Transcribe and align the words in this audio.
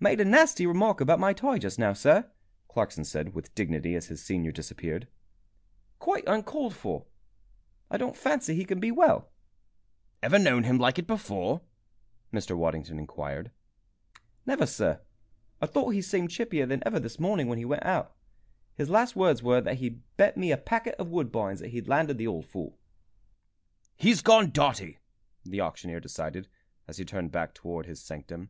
"Made 0.00 0.22
a 0.22 0.24
nasty 0.24 0.66
remark 0.66 1.02
about 1.02 1.20
my 1.20 1.34
tie 1.34 1.58
just 1.58 1.78
now, 1.78 1.92
sir," 1.92 2.30
Clarkson 2.66 3.04
said, 3.04 3.34
with 3.34 3.54
dignity, 3.54 3.94
as 3.94 4.06
his 4.06 4.24
senior 4.24 4.50
disappeared. 4.50 5.06
"Quite 5.98 6.24
uncalled 6.26 6.74
for. 6.74 7.04
I 7.90 7.98
don't 7.98 8.16
fancy 8.16 8.54
he 8.54 8.64
can 8.64 8.80
be 8.80 8.90
well." 8.90 9.28
"Ever 10.22 10.38
known 10.38 10.64
him 10.64 10.78
like 10.78 10.98
it 10.98 11.06
before?" 11.06 11.60
Mr. 12.32 12.56
Waddington 12.56 12.98
inquired. 12.98 13.50
"Never, 14.46 14.64
sir. 14.64 15.02
I 15.60 15.66
thought 15.66 15.90
he 15.90 16.00
seemed 16.00 16.30
chippier 16.30 16.66
than 16.66 16.82
ever 16.86 16.98
this 16.98 17.20
morning 17.20 17.46
when 17.46 17.58
he 17.58 17.66
went 17.66 17.84
out. 17.84 18.16
His 18.76 18.88
last 18.88 19.14
words 19.14 19.42
were 19.42 19.60
that 19.60 19.76
he'd 19.76 20.00
bet 20.16 20.38
me 20.38 20.52
a 20.52 20.56
packet 20.56 20.94
of 20.98 21.10
Woodbines 21.10 21.60
that 21.60 21.68
he 21.68 21.82
landed 21.82 22.16
the 22.16 22.26
old 22.26 22.46
fool." 22.46 22.78
"He's 23.94 24.22
gone 24.22 24.52
dotty!" 24.52 25.00
the 25.44 25.60
auctioneer 25.60 26.00
decided, 26.00 26.48
as 26.88 26.96
he 26.96 27.04
turned 27.04 27.30
back 27.30 27.52
towards 27.52 27.86
his 27.88 28.02
sanctum. 28.02 28.48